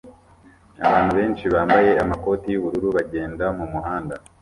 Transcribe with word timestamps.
Abantu 0.87 1.11
benshi 1.17 1.45
bambaye 1.53 1.91
amakoti 2.03 2.47
yubururu 2.49 2.87
bagenda 2.97 3.45
mumuhanda 3.57 4.15